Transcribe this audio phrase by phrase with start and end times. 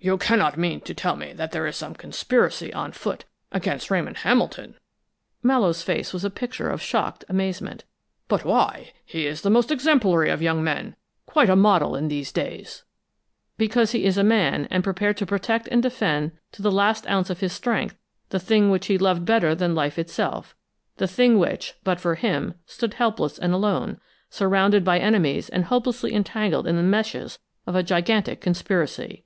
[0.00, 4.16] "You cannot mean to tell me that there is some conspiracy on foot against Ramon
[4.16, 4.74] Hamilton!"
[5.40, 7.84] Mallowe's face was a picture of shocked amazement.
[8.26, 8.92] "But why?
[9.04, 10.96] He is the most exemplary of young men,
[11.26, 12.82] quite a model in these days"
[13.56, 17.30] "Because he is a man, and prepared to protect and defend to the last ounce
[17.30, 17.96] of his strength
[18.30, 20.56] the thing which he loved better than life itself
[20.96, 26.12] the thing which, but for him, stood helpless and alone, surrounded by enemies and hopelessly
[26.16, 29.24] entangled in the meshes of a gigantic conspiracy!"